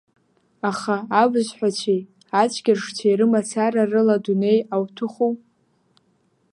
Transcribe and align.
Аха, 0.69 0.95
абызҳәацәеи 1.21 2.01
ацәгьаршцәеи 2.41 3.17
рымацара 3.19 3.83
рыла 3.91 4.15
адунеи 4.19 4.59
ауҭәыху… 4.73 5.33